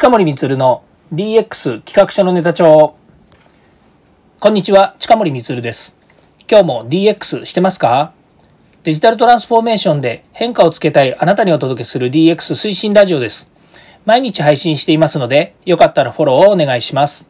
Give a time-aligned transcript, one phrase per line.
[0.00, 2.94] 近森光の DX 企画書のネタ帳。
[4.40, 5.94] こんにちは近森光です。
[6.50, 8.14] 今日も DX してますか？
[8.82, 13.52] デジタルトランスフォーメーションで変化をつけたいあなたにお届けする DX 推進ラジオです。
[14.06, 17.28] 毎日配信していますのでよかったらフォローをお願いします。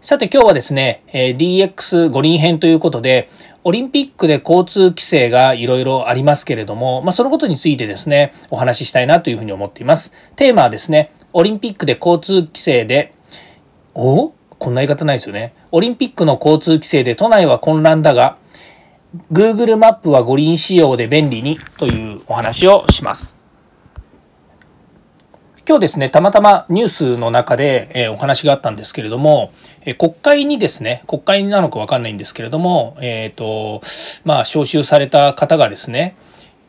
[0.00, 3.28] さて今日はですね DX 五輪編ということで
[3.64, 10.12] オリンピックで交通規制がいろいろありますけれども、まあ、そのことについてですね、お話ししたいなというふうに思っています。
[10.36, 13.12] テーマはですね、オリンピックで交通規制で、
[13.92, 14.32] お？
[14.60, 15.52] こんな言い方ないですよね。
[15.72, 18.38] オリンピックの交通規制で都内は混乱だが、
[19.32, 23.36] Google マップは五輪仕様で便利にというお話をします。
[25.66, 33.82] 今日ですね、たまたまニュースの中で、えー、お話があったんですけれども、えー、国会にですね、国会なのかわかんないんですけれども、えっ、ー、と、
[34.24, 36.14] まあ、招集された方がですね、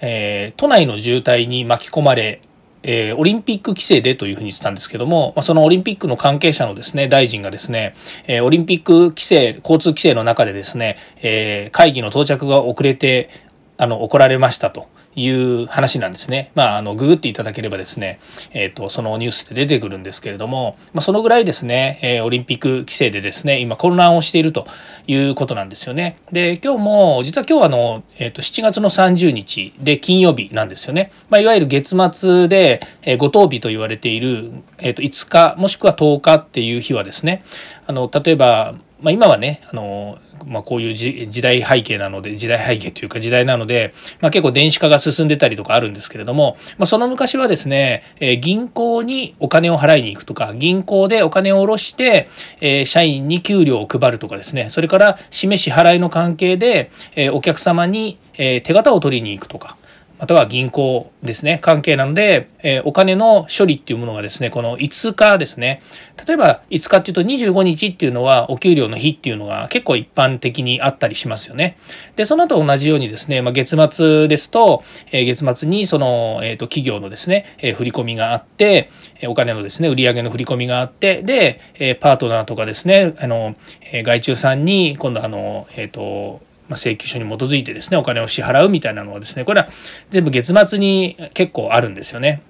[0.00, 2.40] え都内の渋滞に巻き込まれ、
[2.84, 7.94] えオリンピック規制でというふうに言ってたんですけども、まあ、そのオリンピックの関係者のですね、大臣がですね、
[8.26, 13.30] えオリンピック規制、交通規制の中でですね、え会議の到着が遅れて、
[13.78, 14.88] あの、怒られましたと。
[15.16, 16.50] いう話なんですね。
[16.54, 18.18] まあ、あの、ググっていただければですね、
[18.52, 24.66] えっ、ー、と、そのニュースって出てくるんですけれども、まあ、そのぐらいですね、えー、オリンピック規制でですね、今混乱をしていると
[25.06, 26.18] いうことなんですよね。
[26.32, 31.12] で、今日も、実は今日はあの、えっ、ー、と、7月の30日で金曜日なんですよね。
[31.30, 37.44] まあ、いわゆる月末で、えー、五等日と言われている、えっ、と、5日、もしくは10日っていう日はですね、
[37.86, 52.28] あの、例えば、まあ、今はね、あの、まあ、こういう時代背景なので、時代背景というか時代なので、まあ、結構電子化が進んでたりとかあるんですけれども、まあ、その昔はですね、え、銀行にお金を払いに行くとか、銀行でお金を下ろして、
[52.62, 59.76] え、社員に給料を配るとかですね、それから示し払いの関係で、え、お客様に、え手形を取りに行くとか、
[60.24, 65.82] または銀行ですね、関係なので、えー、お金の処理っていうものがですね、この5日ですね、
[66.26, 71.76] 例えば5日っていうと25日っていうのはお給料の日っていうのが結構一般的にあったりしますよね。
[72.16, 78.88] で、その後同じようにですね、まあ、月末ですと、えー、月末にその、えー、と企業のですね、えー、振り込みがあって、
[79.28, 83.56] お金のですね、売上の振り込みがあって、で、えパートナーとかですね、あの、
[83.92, 89.68] え外注さんに今度あの、えっ、と、ま請求書に基づいてですねお金を支払うみたいなのはですねこれは
[90.10, 92.42] 全部月末に結構あるんですよね。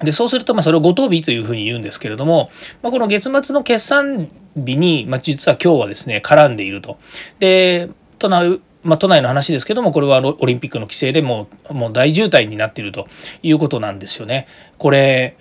[0.00, 2.50] でそうするとまあそれを五等日というふうに言うんですけれども、
[2.82, 6.98] まあ、この月末の決算日に、まあ、実は今日はですね絡んでいると。
[7.38, 7.88] で
[8.18, 13.08] 都内まあ、都内の話ですけどもこれはオリンピックの規制でもうもう大渋滞になっていると
[13.42, 14.46] いうことなんですよね。
[14.78, 15.36] これ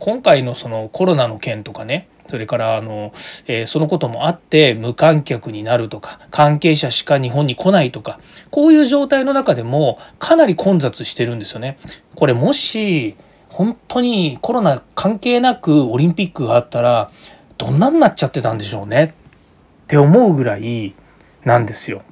[0.00, 3.12] 今回のそのコロナの件とかねそれからあの、
[3.46, 8.18] えー、そのこともあって無観客になるとか関係者しか日本に来ないとか
[8.50, 11.78] こういう状態の中でもかなり混雑してるんですよね。
[12.16, 13.16] これもし
[13.50, 17.10] 本当にコロナ関係なくオリンピックがあったら
[17.56, 19.14] どんなになっちゃってたんでしょうね
[19.84, 20.94] って思うぐらい
[21.44, 22.02] なんですよ。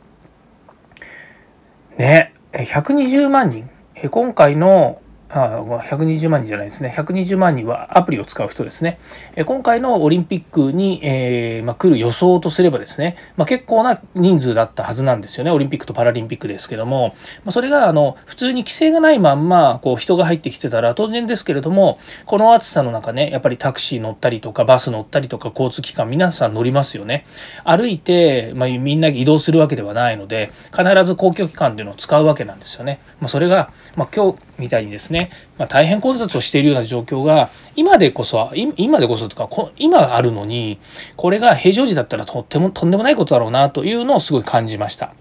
[1.99, 3.69] ね120万人
[4.11, 5.01] 今回の
[5.45, 6.93] あ120万人じゃないですね。
[6.97, 8.99] 120万人はアプリを使う人ですね。
[9.35, 15.51] え今回のオリンピックに、えーまあ、来る予想とすればですね、まあ、結構な人数だったはずなんですよね。
[15.51, 17.15] オリンピックとパラリンピックですけども、
[17.45, 27.27] まあ、それがあの普通に規制がないまんまこう人が入ってきてたら当然ですけれどもこの暑さの中ねやっぱりタクシー乗ったりとかバス乗ったりとか交通機関皆さん乗りますよね。
[27.65, 35.26] 歩いて、まあ、みんな移動するわけではないので必ず公共機関っていうのを使うわけなんですよね、まあ、それが、まあ、今日みたいにですね、
[35.59, 40.79] まあ、大変混雑をしているような状況が今でこそ今でこそとか今あるのに
[41.17, 45.15] これが平常時だったらとってもとんでもないことだろうなというのをすごい感じました。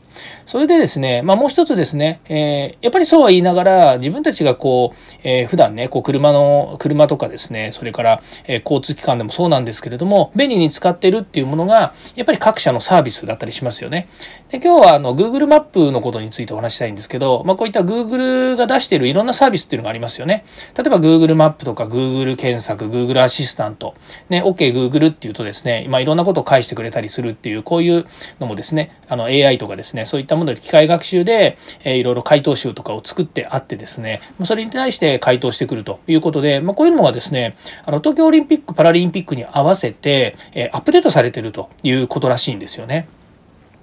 [0.46, 14.08] それでですね、まあ、もう一つですね、えー、やっぱりそうは言いながら自分たちがこう、えー、普段ねこう車の車とかですねそれから、えー、交通機関でもそうなんですけれども便利に使ってるっていうものがやっぱり各社のサービスだったりしますよね。
[14.50, 20.46] で今日はあの Google マップのことについてお話したいんですけど、まあ、こういった Google が出しているいろんなサービスっていうのがありますよね。
[20.78, 23.96] 例えば Google マップとか Google 検索 Google アシスタント、
[24.30, 28.06] ね、OKGoogle っていうとですね、まあ、いろんなことを返してくれたりするっていうこういう
[28.40, 37.56] のもですねあの AI とかですねそういったもので機械学習で、えー、いろいろ回答集とかを作ってあってですねそれに対して回答してくるということで、まあ、こういうのがですね
[37.86, 43.08] あの東京オリンピック・パラリンピックに合わせて、え、アップデートされてるということらしいんですよね。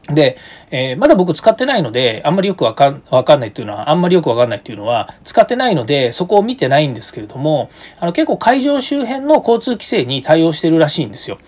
[0.09, 0.37] で、
[0.71, 7.71] えー、まだ僕使ってないので、あんまりよくわかんわかんないっていうのは、あんまりよくわかんないっていうのは、使ってないので、そこを見てないんですけれども、
[8.01, 11.39] あの結構会場周辺の交通規制に対応してるらしいんですよ。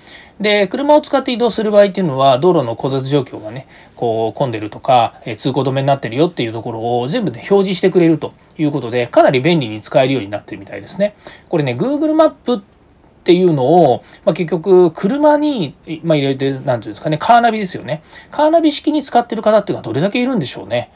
[0.40, 11.14] で、車を使って移動する場合っていうのは、道路の混雑状況がね、こう混んでるとか、え通行止めになってるよっていうところを全部で、表示してくれるということで、かなり便利に使えるようになってるみたいですね。
[11.48, 12.60] これね、Google マップっ
[13.25, 20.90] ていうのを、まあ、結局車に、まあ、入れて何て言うんですかねカーナビですよねカーナビ式に使ってる方っていうのはどれだけいるんでしょうね。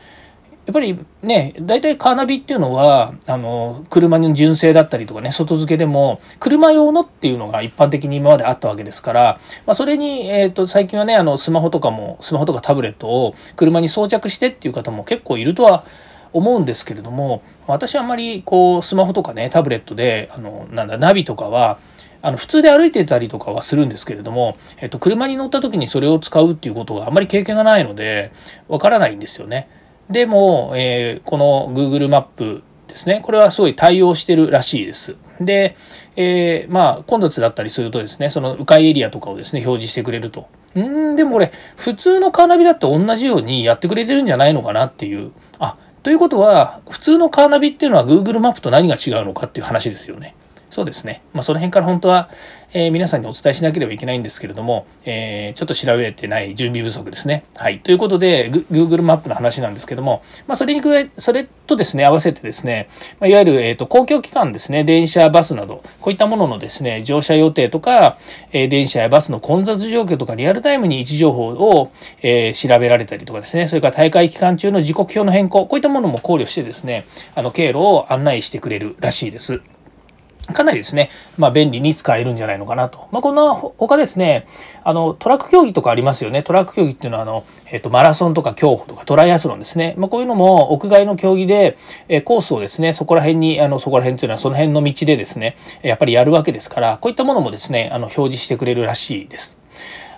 [0.68, 15.84] やっぱりね大体カーナビっていうのはあの車の純正だったりとかね外付けでも車用のっていうのが一般的に今まであったわけですから、まあ、それに、えーと、最近はねあのスマホとかもスマホとかタブレットを車に装着してっていう方も結構いるとは
[16.34, 21.78] 思うんですけれども私はあんまりこうスマホとかねタブレットであのなんだナビとかは
[22.20, 28.32] あの普通で歩いてたりとかはするんですけれども、えっと、車に乗った時にそれを使うっていうことがあんまり経験がないので
[28.68, 29.70] わからないんですよね。
[30.10, 35.16] でも、えー、この Google マップですねこれはすごい対応してるらしいです。
[35.40, 35.76] で、
[36.16, 40.48] えー、まあ混雑だったりするとですねその迂回エリアとかをですね表示してくれると。
[40.74, 50.34] うんでもこれ普通のカーナビだと同じようにやってくれてるんじゃないのかなっていうあということは普通のカーナビっていうのは Google マップと何が違うのかっていう話ですよね。
[50.70, 51.22] そうですね。
[51.32, 52.28] まあ、その辺から本当は、
[52.72, 57.44] えー、皆さんにお伝えしなければいけないんですけれども、えー、ちょっと調べてない準備不足ですね。
[57.56, 57.80] はい。
[57.80, 62.88] ということで、Google マップの話なんですけども、まあ、それに加え、それとですね、合わせてですね、
[63.18, 68.18] まあ、いわゆる、えーと、公共機関ですね、電車、バスなど、こういったもののですね、乗車予定とか、
[68.52, 71.90] えー、電車やバスの混雑状況とか、リアルタイムに位置情報を、
[72.20, 79.62] えー、調べられたりとかですね、それから大会期間中の時刻表の変更、こういったものも考慮してですね、あの経路を案内してくれるらしいです。
[80.54, 83.08] かなりですね、まあ、便利に使えるんじゃないのかなと。
[83.10, 84.46] まあ、こんな他ですね、
[84.82, 86.42] あの、トラック競技とかありますよね。
[86.42, 89.94] トラック競技っていうのは、あの、えっと、マラソンとか競歩とかトライアスロンですね。
[89.98, 91.76] まあ、こういうのも屋外の競技で、
[92.08, 99.58] えコースをですね、そこら辺に、あの、そこら辺というのはその辺の道でですね、やっぱりやるわけですから、こういったものもですね、あの、表示してくれるらしいです。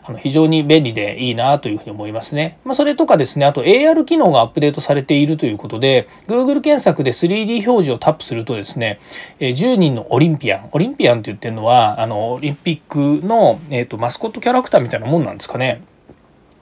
[0.02, 2.58] あの非常に便利でいいなというふうに思いますね。
[2.64, 8.99] まあ、それとかですね、あと AR 機能がアップデートされているということで、Google 検索で 3D 表示をタップするとですね、
[9.38, 15.82] 10人のオリンピアン、オリンピアンって言ってるのは、あの、オリンピックの、えーと、マスコットキャラクターみたいなもんなんですかね。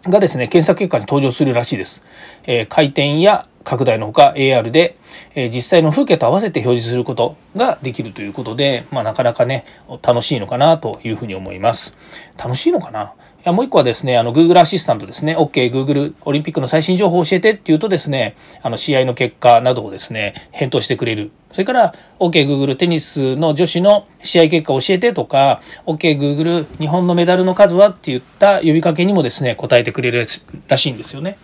[0.05, 2.03] がですね、検索結果に登場するらしいです。
[2.45, 4.97] えー、回転や拡大のほか AR で、
[5.35, 9.67] え、実際の風景と合わせて表示することができるということで、まあ、なかなかね
[10.03, 11.95] 楽しいのかなというふうに思います。
[12.43, 13.13] 楽しいのかな？
[13.53, 21.31] もう一個はですね、あの Google アシスタントですね、OK、Google オリンピックの最新情報を教えてっていうとですね、あの試合の結果などをですね、返答してくれる。
[21.53, 30.25] それから OK、Google テニスの女子の試合結果を教えてとか、OK、Google 日本のメダルの数はって言った呼びかけにもですね、答えてくれる
[30.69, 31.37] らしいんですよね。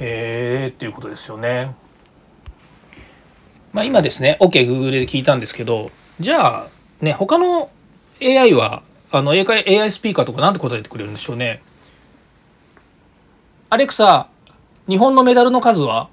[0.00, 1.74] へーっていうことですよね。
[3.72, 6.66] まあ今ですね、OK、Google で聞いたんですけど、じゃあ
[7.00, 7.70] ね、他の
[8.20, 8.82] AI は
[9.12, 11.62] あの AI, AI スピーカーとかなんて答えてくれるんでしょうね。
[13.68, 14.28] アレクサ、
[14.88, 16.08] 日本のメダルの数は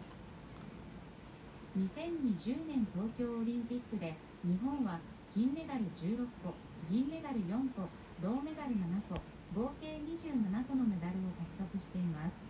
[1.77, 4.13] ？2020年東京オリンピックで
[4.43, 4.99] 日本は
[5.33, 6.53] 金メダル16個、
[6.91, 7.89] 銀メダル4個、
[8.21, 8.77] 銅メダル7
[9.09, 9.15] 個、
[9.59, 12.46] 合計27個のメダルを獲得しています。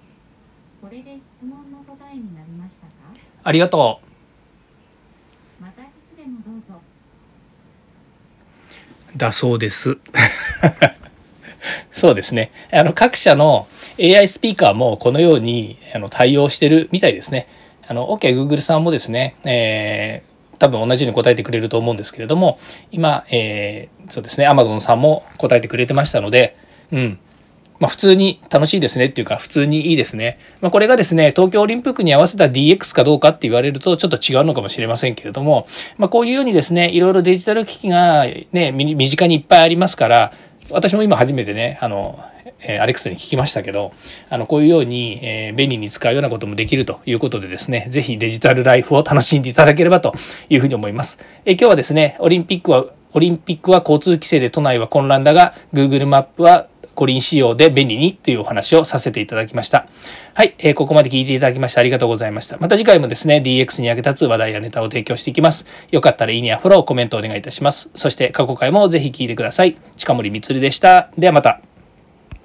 [0.81, 2.91] これで質問の答えになりましたか？
[3.43, 3.99] ありがと
[5.59, 5.63] う。
[5.63, 6.79] またいつでもどうぞ。
[9.15, 9.97] だそうです。
[11.91, 12.51] そうですね。
[12.71, 13.67] あの各社の
[13.99, 17.47] AI スピーカーもこのようにあの対応してるみたいですね。
[17.87, 22.59] あの OK Google さんもですね、えー、多分同じように答えてくれると思うんですけれども
[22.91, 26.57] 今、えー、そうですね Amazon さんも答えてくれてましたので、
[26.91, 27.19] うん、
[27.79, 30.39] まあ、普通に楽しいですねっていうか普通にいいですね。
[30.61, 35.67] まあ、これがですね東京オリンピックに合わせた DX かどうかって言われるとちょっと違うのかもしれませんけれども、
[35.97, 40.33] まあ、こういうようにですねいろいろデジタル機器がね身近にいっぱいありますから
[40.69, 42.19] 私も今初めてねあの
[42.59, 43.93] えアレックスに聞きましたけど
[44.29, 50.13] あのこういうように、え便利に使うようなこともできるということでですね是非デジタルライフを楽しんでいただければと
[50.49, 51.19] いうふうに思います。
[51.45, 59.87] え今日はですねオリンピックはオリンピックは交通規制で都内は混乱だが Google マップは五輪仕様で便利にというお話をさせていただきました。
[60.33, 62.57] はい、えー、ここまで聞いていただきましてありがとうございました。
[62.57, 65.65] また次回もですね、DX に役立つ話題やネタを提供していきます。
[65.91, 67.91] よかったらいいねやフォロー、コメントお願いいたします。
[67.93, 69.77] そして過去回もぜひ聞いてください。
[69.95, 71.09] 近森光でした。
[71.17, 71.76] ではまた。